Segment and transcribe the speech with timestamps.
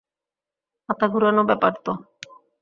[0.89, 1.91] মাথা ঘুরানো ব্যাপার তো।